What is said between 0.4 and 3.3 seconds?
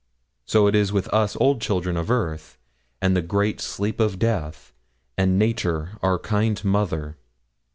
So it is with us old children of earth and the